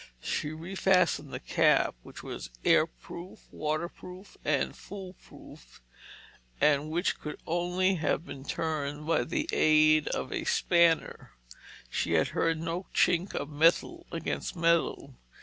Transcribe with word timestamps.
She 0.23 0.49
refastened 0.49 1.29
the 1.31 1.39
cap, 1.39 1.93
which 2.01 2.23
was 2.23 2.49
airproof, 2.65 3.41
waterproof, 3.51 4.35
and 4.43 4.75
foolproof, 4.75 5.79
and 6.59 6.89
which 6.89 7.19
could 7.19 7.39
only 7.45 7.93
have 8.01 8.25
been 8.25 8.43
turned 8.43 9.05
by 9.05 9.25
the 9.25 9.47
aid 9.53 10.07
of 10.07 10.33
a 10.33 10.43
spanner—she 10.43 12.13
had 12.13 12.29
heard 12.29 12.57
no 12.59 12.87
chink 12.95 13.35
of 13.35 13.47
metal 13.51 14.07
against 14.11 14.55
metal. 14.55 15.17